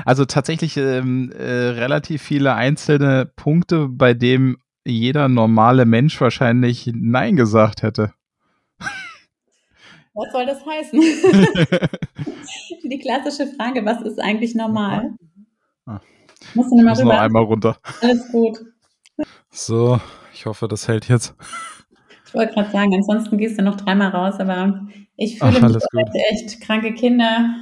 [0.05, 7.37] Also tatsächlich ähm, äh, relativ viele einzelne Punkte, bei denen jeder normale Mensch wahrscheinlich Nein
[7.37, 8.13] gesagt hätte.
[10.15, 11.01] Was soll das heißen?
[12.91, 15.15] Die klassische Frage, was ist eigentlich normal?
[15.87, 16.01] Ah.
[16.55, 17.15] Musst du nochmal rüber?
[17.15, 17.77] noch einmal runter.
[18.03, 18.59] Alles gut.
[19.51, 20.01] So,
[20.35, 21.35] ich hoffe, das hält jetzt.
[22.33, 26.09] Ich wollte gerade sagen, ansonsten gehst du noch dreimal raus, aber ich fühle Ach, mich
[26.31, 27.55] echt kranke Kinder.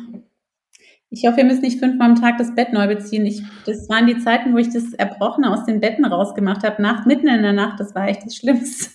[1.09, 3.27] Ich hoffe, ihr müsst nicht fünfmal am Tag das Bett neu beziehen.
[3.27, 7.05] Ich, das waren die Zeiten, wo ich das Erbrochene aus den Betten rausgemacht habe, Nacht,
[7.05, 7.81] mitten in der Nacht.
[7.81, 8.91] Das war echt das Schlimmste.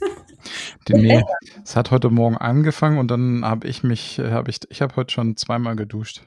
[0.88, 1.22] Nee,
[1.64, 5.12] es hat heute Morgen angefangen und dann habe ich mich, habe ich, ich habe heute
[5.12, 6.22] schon zweimal geduscht.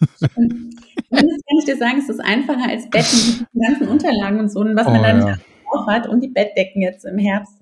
[0.00, 0.78] Und
[1.10, 4.60] das kann ich dir sagen, es ist einfacher als Betten, die ganzen Unterlagen und so,
[4.60, 5.36] was oh, man dann ja.
[5.68, 7.59] drauf hat und die Bettdecken jetzt im Herbst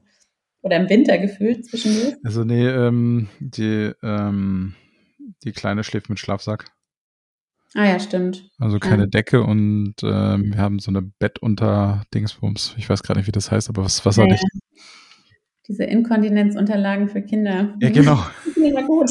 [0.69, 2.15] oder im Winter gefühlt zwischendurch.
[2.25, 4.75] Also nee, ähm, die, ähm,
[5.43, 6.67] die Kleine schläft mit Schlafsack.
[7.75, 8.51] Ah ja, stimmt.
[8.59, 9.09] Also keine ja.
[9.09, 12.75] Decke und ähm, wir haben so eine Bett unter Dingsbums.
[12.79, 14.43] Ich weiß gerade nicht, wie das heißt, aber was wasserdicht.
[14.43, 14.83] Ja,
[15.69, 17.75] diese Inkontinenzunterlagen für Kinder.
[17.81, 18.25] Ja, genau.
[18.57, 19.11] Ja, gut.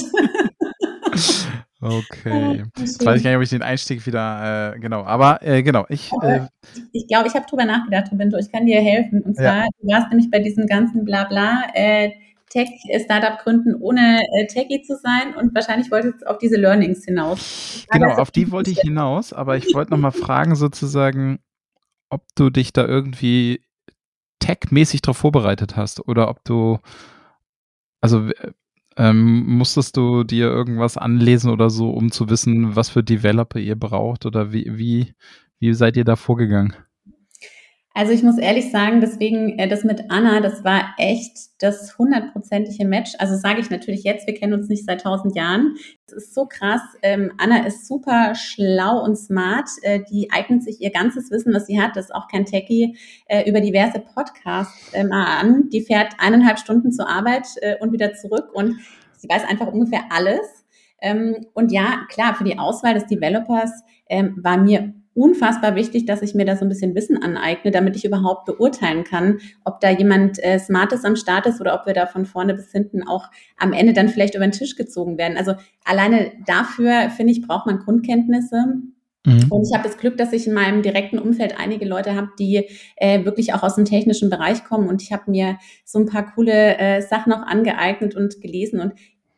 [1.79, 2.63] Okay.
[2.77, 5.85] Jetzt weiß ich gar nicht, ob ich den Einstieg wieder, äh, genau, aber äh, genau,
[5.89, 6.11] ich.
[6.23, 6.47] Äh,
[6.91, 9.21] ich glaube, ich habe drüber nachgedacht, Robinto, ich kann dir helfen.
[9.21, 9.67] Und zwar, ja.
[9.79, 12.11] du warst nämlich bei diesem ganzen Blabla, äh,
[12.49, 17.85] Tech-Startup gründen, ohne äh, Techie zu sein und wahrscheinlich wolltest du auf diese Learnings hinaus.
[17.91, 21.39] Genau, auf die wollte ich hinaus, aber ich wollte nochmal fragen, sozusagen,
[22.09, 23.61] ob du dich da irgendwie
[24.39, 26.79] tech-mäßig darauf vorbereitet hast oder ob du,
[27.99, 28.29] also
[28.97, 33.75] ähm, musstest du dir irgendwas anlesen oder so, um zu wissen, was für Developer ihr
[33.75, 35.13] braucht oder wie, wie,
[35.59, 36.75] wie seid ihr da vorgegangen?
[37.97, 42.85] Also ich muss ehrlich sagen, deswegen äh, das mit Anna, das war echt das hundertprozentige
[42.85, 43.13] Match.
[43.17, 45.73] Also sage ich natürlich jetzt, wir kennen uns nicht seit tausend Jahren.
[46.05, 46.81] Es ist so krass.
[47.01, 49.67] Ähm, Anna ist super schlau und smart.
[49.81, 52.95] Äh, die eignet sich ihr ganzes Wissen, was sie hat, das ist auch kein Techie,
[53.25, 55.67] äh, über diverse Podcasts äh, an.
[55.73, 58.75] Die fährt eineinhalb Stunden zur Arbeit äh, und wieder zurück und
[59.15, 60.65] sie weiß einfach ungefähr alles.
[61.01, 63.71] Ähm, und ja, klar, für die Auswahl des Developers
[64.07, 67.95] ähm, war mir unfassbar wichtig, dass ich mir da so ein bisschen Wissen aneigne, damit
[67.95, 71.93] ich überhaupt beurteilen kann, ob da jemand äh, Smartes am Start ist oder ob wir
[71.93, 73.25] da von vorne bis hinten auch
[73.57, 75.35] am Ende dann vielleicht über den Tisch gezogen werden.
[75.35, 78.57] Also alleine dafür, finde ich, braucht man Grundkenntnisse.
[79.25, 79.47] Mhm.
[79.49, 82.69] Und ich habe das Glück, dass ich in meinem direkten Umfeld einige Leute habe, die
[82.97, 84.87] äh, wirklich auch aus dem technischen Bereich kommen.
[84.87, 88.79] Und ich habe mir so ein paar coole äh, Sachen auch angeeignet und gelesen.
[88.79, 88.93] Und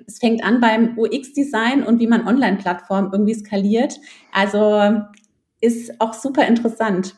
[0.05, 3.97] es fängt an beim UX-Design und wie man Online-Plattformen irgendwie skaliert.
[4.33, 5.03] Also
[5.61, 7.15] ist auch super interessant.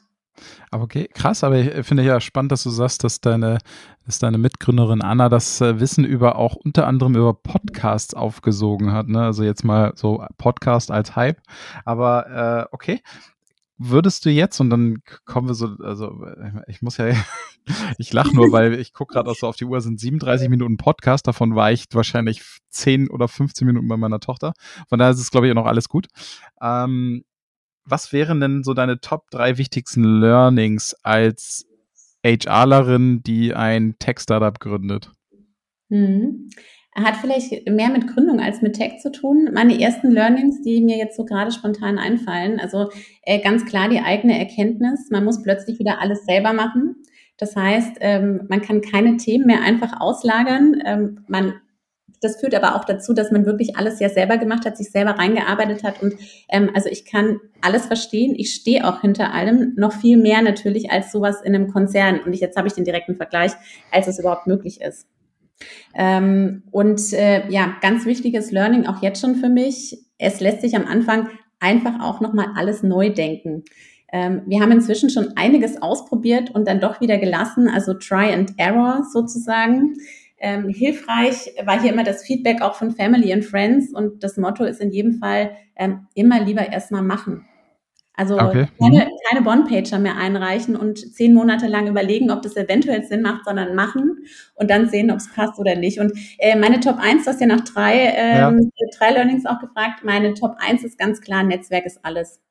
[0.70, 3.58] Aber okay, krass, aber ich finde ja spannend, dass du sagst, dass deine,
[4.06, 9.08] dass deine Mitgründerin Anna das äh, Wissen über auch unter anderem über Podcasts aufgesogen hat.
[9.08, 9.22] Ne?
[9.22, 11.42] Also jetzt mal so Podcast als Hype.
[11.86, 13.02] Aber äh, okay.
[13.84, 16.24] Würdest du jetzt, und dann kommen wir so, also
[16.68, 17.08] ich muss ja,
[17.98, 20.78] ich lache nur, weil ich gucke gerade auch so auf die Uhr, sind 37 Minuten
[20.78, 24.54] Podcast, davon war ich wahrscheinlich 10 oder 15 Minuten bei meiner Tochter.
[24.88, 26.10] Von daher ist es, glaube ich, noch alles gut.
[26.62, 27.24] Ähm,
[27.86, 31.67] was wären denn so deine Top drei wichtigsten Learnings als
[32.24, 35.12] HRlerin, die ein Tech-Startup gründet?
[35.89, 36.50] Hm.
[36.94, 39.50] Hat vielleicht mehr mit Gründung als mit Tech zu tun.
[39.54, 42.89] Meine ersten Learnings, die mir jetzt so gerade spontan einfallen, also
[43.24, 45.10] äh, ganz klar die eigene Erkenntnis.
[45.10, 46.98] Man muss plötzlich wieder alles selber machen.
[47.38, 50.82] Das heißt, ähm, man kann keine Themen mehr einfach auslagern.
[50.86, 51.54] Ähm, man
[52.19, 55.12] das führt aber auch dazu, dass man wirklich alles ja selber gemacht hat, sich selber
[55.12, 56.02] reingearbeitet hat.
[56.02, 56.15] Und
[56.50, 58.36] ähm, also ich kann alles verstehen.
[58.36, 62.19] Ich stehe auch hinter allem noch viel mehr natürlich als sowas in einem Konzern.
[62.19, 63.52] Und ich, jetzt habe ich den direkten Vergleich,
[63.91, 65.08] als es überhaupt möglich ist.
[65.95, 69.97] Ähm, und äh, ja, ganz wichtiges Learning auch jetzt schon für mich.
[70.17, 73.63] Es lässt sich am Anfang einfach auch nochmal alles neu denken.
[74.12, 78.54] Ähm, wir haben inzwischen schon einiges ausprobiert und dann doch wieder gelassen, also Try and
[78.58, 79.95] Error sozusagen.
[80.42, 84.64] Ähm, hilfreich war hier immer das Feedback auch von Family and Friends und das Motto
[84.64, 87.46] ist in jedem Fall ähm, immer lieber erstmal machen.
[88.14, 88.68] Also okay.
[88.80, 89.10] keine, mhm.
[89.30, 93.74] keine One-Pager mehr einreichen und zehn Monate lang überlegen, ob das eventuell Sinn macht, sondern
[93.74, 94.26] machen
[94.56, 96.00] und dann sehen, ob es passt oder nicht.
[96.00, 98.88] Und äh, meine Top 1, du hast ja nach drei, ähm, ja.
[98.98, 102.42] drei Learnings auch gefragt, meine Top 1 ist ganz klar, Netzwerk ist alles.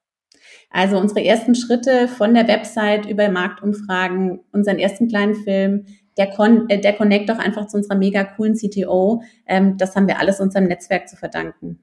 [0.70, 5.86] Also unsere ersten Schritte von der Website über Marktumfragen, unseren ersten kleinen Film,
[6.20, 9.22] der, Con äh, der Connect doch einfach zu unserer mega coolen CTO.
[9.46, 11.78] Ähm, das haben wir alles unserem Netzwerk zu verdanken.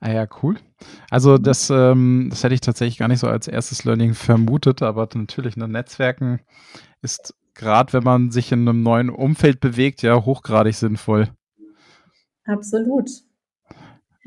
[0.00, 0.56] Ah ja, cool.
[1.08, 5.08] Also das, ähm, das hätte ich tatsächlich gar nicht so als erstes Learning vermutet, aber
[5.14, 6.40] natürlich, ne, Netzwerken
[7.00, 11.28] ist gerade, wenn man sich in einem neuen Umfeld bewegt, ja hochgradig sinnvoll.
[12.44, 13.08] Absolut.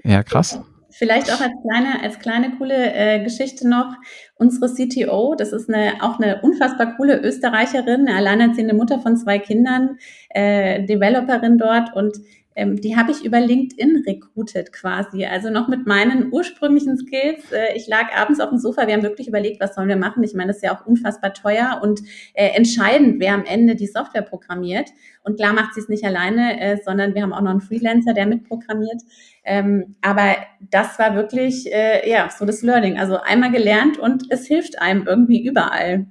[0.04, 0.62] Ja, krass.
[0.98, 3.94] Vielleicht auch als kleine, als kleine coole äh, Geschichte noch.
[4.34, 9.38] Unsere CTO, das ist eine, auch eine unfassbar coole Österreicherin, eine alleinerziehende Mutter von zwei
[9.38, 12.18] Kindern, äh, Developerin dort und
[12.58, 15.26] ähm, die habe ich über LinkedIn recruited quasi.
[15.26, 17.52] Also noch mit meinen ursprünglichen Skills.
[17.52, 20.24] Äh, ich lag abends auf dem Sofa, wir haben wirklich überlegt, was sollen wir machen.
[20.24, 22.02] Ich meine, das ist ja auch unfassbar teuer und
[22.34, 24.90] äh, entscheidend, wer am Ende die Software programmiert.
[25.24, 28.14] Und klar macht sie es nicht alleine, äh, sondern wir haben auch noch einen Freelancer,
[28.14, 29.04] der mitprogrammiert.
[29.44, 32.98] Ähm, aber das war wirklich, äh, ja, so das Learning.
[32.98, 36.08] Also einmal gelernt und es hilft einem irgendwie überall.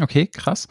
[0.00, 0.66] Okay, krass.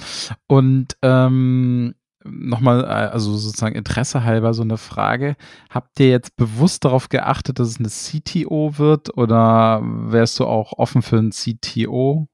[0.48, 5.36] Und ähm, nochmal, äh, also sozusagen Interesse halber so eine Frage.
[5.70, 10.74] Habt ihr jetzt bewusst darauf geachtet, dass es eine CTO wird oder wärst du auch
[10.74, 12.28] offen für ein CTO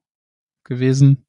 [0.63, 1.26] gewesen?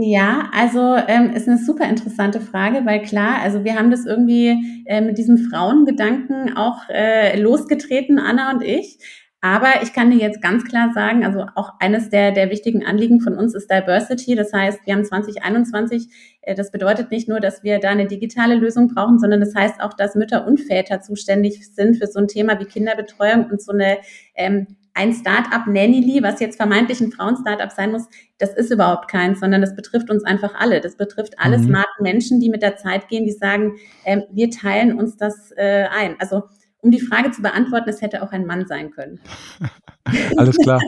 [0.00, 4.84] Ja, also ähm, ist eine super interessante Frage, weil klar, also wir haben das irgendwie
[4.86, 8.98] äh, mit diesem Frauengedanken auch äh, losgetreten, Anna und ich.
[9.40, 13.20] Aber ich kann dir jetzt ganz klar sagen, also auch eines der, der wichtigen Anliegen
[13.20, 14.34] von uns ist Diversity.
[14.34, 16.08] Das heißt, wir haben 2021,
[16.42, 19.80] äh, das bedeutet nicht nur, dass wir da eine digitale Lösung brauchen, sondern das heißt
[19.80, 23.72] auch, dass Mütter und Väter zuständig sind für so ein Thema wie Kinderbetreuung und so
[23.72, 23.98] eine
[24.34, 24.66] ähm,
[24.98, 29.60] ein Start-up Nannyly, was jetzt vermeintlich ein Frauen-Startup sein muss, das ist überhaupt keins, sondern
[29.60, 30.80] das betrifft uns einfach alle.
[30.80, 31.66] Das betrifft alle mhm.
[31.66, 35.86] smarten Menschen, die mit der Zeit gehen, die sagen, ähm, wir teilen uns das äh,
[35.96, 36.16] ein.
[36.18, 36.42] Also
[36.80, 39.20] um die Frage zu beantworten, es hätte auch ein Mann sein können.
[40.36, 40.80] Alles klar.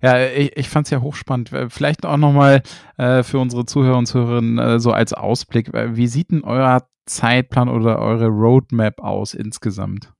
[0.00, 1.52] Ja, ich, ich fand es ja hochspannend.
[1.52, 2.62] Äh, vielleicht auch nochmal
[2.96, 5.72] äh, für unsere Zuhörer und Zuhörerinnen äh, so als Ausblick.
[5.74, 10.12] Äh, wie sieht denn euer Zeitplan oder eure Roadmap aus insgesamt?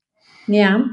[0.46, 0.84] Ja,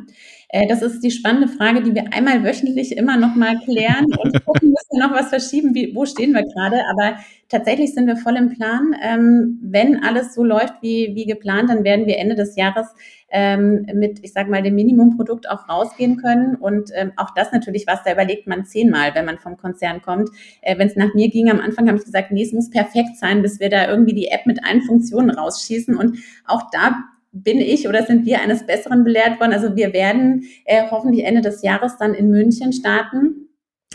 [0.54, 4.34] äh, das ist die spannende Frage, die wir einmal wöchentlich immer noch mal klären und
[4.46, 6.82] gucken, müssen wir noch was verschieben, wie, wo stehen wir gerade.
[6.92, 8.94] Aber tatsächlich sind wir voll im Plan.
[9.02, 12.88] Ähm, wenn alles so läuft wie, wie geplant, dann werden wir Ende des Jahres
[13.30, 16.56] ähm, mit, ich sage mal, dem Minimumprodukt auch rausgehen können.
[16.56, 20.30] Und ähm, auch das natürlich was, da überlegt man zehnmal, wenn man vom Konzern kommt.
[20.62, 23.16] Äh, wenn es nach mir ging, am Anfang habe ich gesagt, nee, es muss perfekt
[23.18, 25.96] sein, bis wir da irgendwie die App mit allen Funktionen rausschießen.
[25.96, 29.54] Und auch da bin ich oder sind wir eines Besseren belehrt worden.
[29.54, 33.48] Also wir werden äh, hoffentlich Ende des Jahres dann in München starten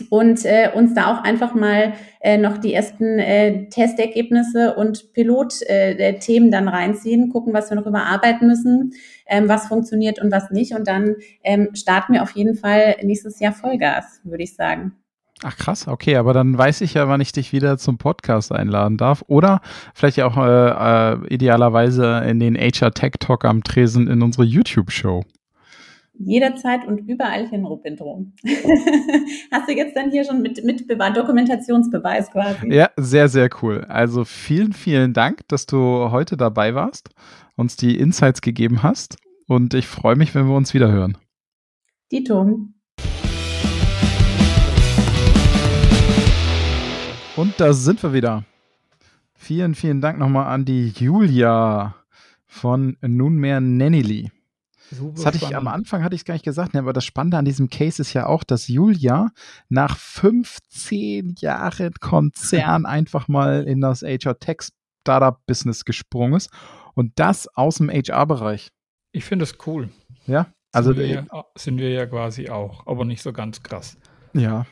[0.09, 6.49] und äh, uns da auch einfach mal äh, noch die ersten äh, Testergebnisse und Pilotthemen
[6.49, 8.93] äh, dann reinziehen, gucken, was wir noch überarbeiten müssen,
[9.27, 10.73] ähm, was funktioniert und was nicht.
[10.73, 14.93] Und dann ähm, starten wir auf jeden Fall nächstes Jahr Vollgas, würde ich sagen.
[15.43, 18.97] Ach krass, okay, aber dann weiß ich ja, wann ich dich wieder zum Podcast einladen
[18.97, 19.23] darf.
[19.27, 19.61] Oder
[19.93, 25.23] vielleicht auch äh, äh, idealerweise in den HR Tech Talk am Tresen in unsere YouTube-Show.
[26.19, 28.25] Jederzeit und überall hin, Rupintro.
[29.51, 32.73] Hast du jetzt dann hier schon mit, mit Dokumentationsbeweis quasi?
[32.73, 33.85] Ja, sehr, sehr cool.
[33.87, 37.09] Also vielen, vielen Dank, dass du heute dabei warst,
[37.55, 39.17] uns die Insights gegeben hast.
[39.47, 41.17] Und ich freue mich, wenn wir uns wieder hören.
[42.11, 42.67] Dito.
[47.37, 48.45] Und da sind wir wieder.
[49.35, 51.93] Vielen, vielen Dank nochmal an die Julia
[52.47, 53.61] von nunmehr.
[54.89, 55.51] Super das hatte spannend.
[55.51, 58.01] ich am Anfang hatte ich es gar nicht gesagt, aber das Spannende an diesem Case
[58.01, 59.29] ist ja auch, dass Julia
[59.69, 64.69] nach 15 Jahren Konzern einfach mal in das HR Tech
[65.01, 66.49] Startup Business gesprungen ist
[66.95, 68.69] und das aus dem HR-Bereich.
[69.11, 69.89] Ich finde es cool.
[70.25, 73.95] Ja, also sind wir ja, sind wir ja quasi auch, aber nicht so ganz krass.
[74.33, 74.65] Ja,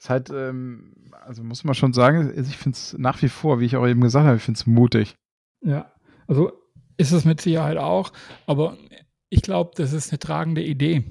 [0.00, 0.94] ist halt, ähm,
[1.26, 4.00] also muss man schon sagen, ich finde es nach wie vor, wie ich auch eben
[4.00, 5.14] gesagt habe, ich finde es mutig.
[5.62, 5.92] Ja,
[6.26, 6.52] also
[6.96, 8.12] ist es mit Sicherheit auch,
[8.46, 8.78] aber
[9.28, 11.04] ich glaube, das ist eine tragende Idee.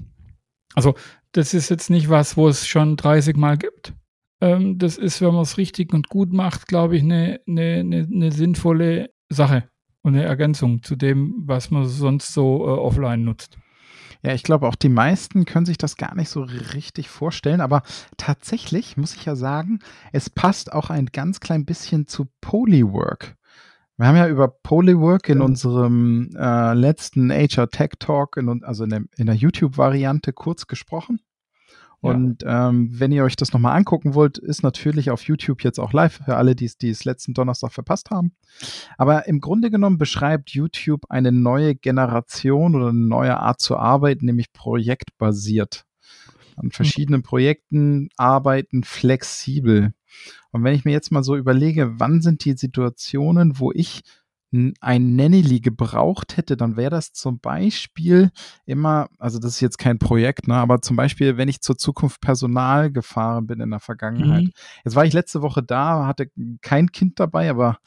[0.74, 0.94] Also
[1.32, 3.94] das ist jetzt nicht was, wo es schon 30 Mal gibt.
[4.40, 8.08] Ähm, das ist, wenn man es richtig und gut macht, glaube ich, eine, eine, eine,
[8.12, 9.68] eine, sinnvolle Sache
[10.02, 13.56] und eine Ergänzung zu dem, was man sonst so äh, offline nutzt.
[14.22, 17.82] Ja, ich glaube, auch die meisten können sich das gar nicht so richtig vorstellen, aber
[18.18, 19.78] tatsächlich muss ich ja sagen,
[20.12, 23.36] es passt auch ein ganz klein bisschen zu Polywork.
[23.96, 25.44] Wir haben ja über Polywork in ja.
[25.44, 31.20] unserem äh, letzten HR Tech Talk, in, also in der, in der YouTube-Variante kurz gesprochen.
[32.02, 32.70] Und ja.
[32.70, 36.20] ähm, wenn ihr euch das nochmal angucken wollt, ist natürlich auf YouTube jetzt auch live
[36.24, 38.32] für alle, die es letzten Donnerstag verpasst haben.
[38.96, 44.26] Aber im Grunde genommen beschreibt YouTube eine neue Generation oder eine neue Art zu arbeiten,
[44.26, 45.84] nämlich projektbasiert.
[46.56, 46.70] An hm.
[46.70, 49.92] verschiedenen Projekten arbeiten, flexibel.
[50.52, 54.02] Und wenn ich mir jetzt mal so überlege, wann sind die Situationen, wo ich
[54.52, 58.30] ein Nanny gebraucht hätte, dann wäre das zum Beispiel
[58.66, 62.20] immer, also das ist jetzt kein Projekt, ne, aber zum Beispiel, wenn ich zur Zukunft
[62.20, 64.44] Personal gefahren bin in der Vergangenheit.
[64.44, 64.52] Mhm.
[64.84, 66.30] Jetzt war ich letzte Woche da, hatte
[66.62, 67.78] kein Kind dabei, aber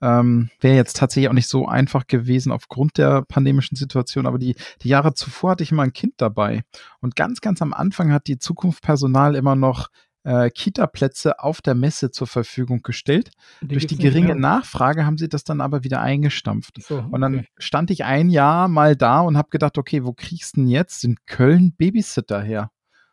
[0.00, 4.26] ähm, wäre jetzt tatsächlich auch nicht so einfach gewesen aufgrund der pandemischen Situation.
[4.26, 6.62] Aber die, die Jahre zuvor hatte ich immer ein Kind dabei.
[7.00, 9.88] Und ganz, ganz am Anfang hat die Zukunft Personal immer noch
[10.28, 13.30] äh, Kita-Plätze auf der Messe zur Verfügung gestellt.
[13.62, 16.82] Die Durch die geringe Nachfrage haben sie das dann aber wieder eingestampft.
[16.82, 17.08] So, okay.
[17.10, 20.60] Und dann stand ich ein Jahr mal da und habe gedacht, okay, wo kriegst du
[20.60, 22.70] denn jetzt in Köln Babysitter her?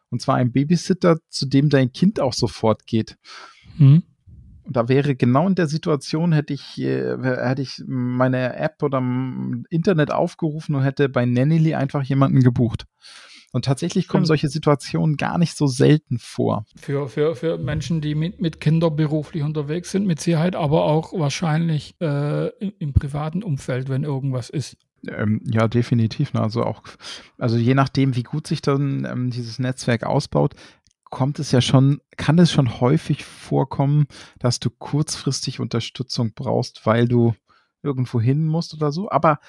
[0.10, 3.18] Und zwar ein Babysitter, zu dem dein Kind auch sofort geht.
[3.78, 4.04] Mhm.
[4.64, 8.98] Und da wäre genau in der Situation, hätte ich, äh, hätte ich meine App oder
[9.70, 12.86] Internet aufgerufen und hätte bei Nannyly einfach jemanden gebucht.
[13.56, 16.66] Und tatsächlich kommen solche Situationen gar nicht so selten vor.
[16.76, 21.14] Für, für, für Menschen, die mit, mit Kindern beruflich unterwegs sind, mit Sicherheit, aber auch
[21.14, 24.76] wahrscheinlich äh, im, im, privaten Umfeld, wenn irgendwas ist.
[25.08, 26.34] Ähm, ja, definitiv.
[26.34, 26.42] Ne?
[26.42, 26.82] Also auch,
[27.38, 30.56] also je nachdem, wie gut sich dann ähm, dieses Netzwerk ausbaut,
[31.06, 37.08] kommt es ja schon, kann es schon häufig vorkommen, dass du kurzfristig Unterstützung brauchst, weil
[37.08, 37.34] du
[37.84, 39.10] irgendwo hin musst oder so.
[39.10, 39.40] Aber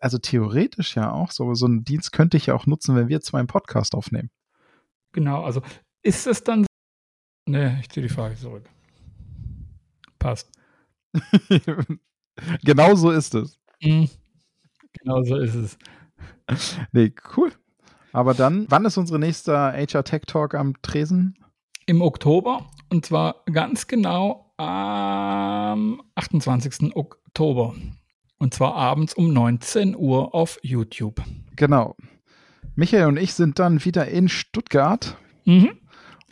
[0.00, 3.20] also theoretisch ja auch so, so einen Dienst könnte ich ja auch nutzen, wenn wir
[3.20, 4.30] zwei einen Podcast aufnehmen.
[5.12, 5.62] Genau, also
[6.02, 6.66] ist es dann.
[7.46, 8.68] Nee, ich ziehe die Frage zurück.
[10.18, 10.50] Passt.
[12.64, 13.58] genau so ist es.
[13.82, 14.08] Mhm.
[14.92, 15.78] Genau so ist es.
[16.92, 17.52] Nee, cool.
[18.12, 21.38] Aber dann, wann ist unsere nächste HR Tech Talk am Tresen?
[21.86, 22.68] Im Oktober.
[22.88, 26.94] Und zwar ganz genau am 28.
[26.96, 27.74] Oktober.
[28.40, 31.22] Und zwar abends um 19 Uhr auf YouTube.
[31.56, 31.94] Genau.
[32.74, 35.18] Michael und ich sind dann wieder in Stuttgart.
[35.44, 35.72] Mhm.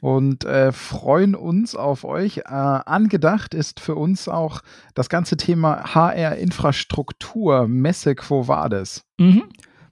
[0.00, 2.38] Und äh, freuen uns auf euch.
[2.38, 4.62] Äh, angedacht ist für uns auch
[4.94, 9.04] das ganze Thema HR-Infrastruktur, Messe Quo Vadis.
[9.18, 9.42] Mhm.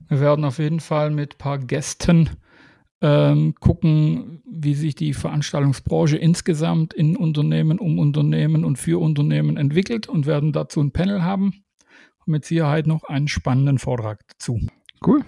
[0.07, 2.31] Wir werden auf jeden Fall mit ein paar Gästen
[2.99, 10.07] ähm, gucken, wie sich die Veranstaltungsbranche insgesamt in Unternehmen, um Unternehmen und für Unternehmen entwickelt
[10.07, 11.63] und werden dazu ein Panel haben.
[12.27, 14.59] Mit Sicherheit noch einen spannenden Vortrag dazu.
[15.05, 15.23] Cool.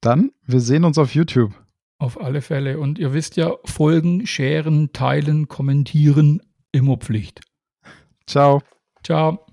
[0.00, 1.52] Dann, wir sehen uns auf YouTube.
[1.98, 2.78] Auf alle Fälle.
[2.78, 6.42] Und ihr wisst ja, folgen, scheren, teilen, kommentieren,
[6.72, 7.40] immer Pflicht.
[8.26, 8.62] Ciao.
[9.02, 9.46] Ciao.